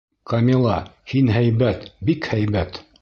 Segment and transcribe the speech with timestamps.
[0.29, 0.77] Камила,
[1.11, 1.85] һин һәйбәт...
[2.11, 2.83] бик һәйбәт.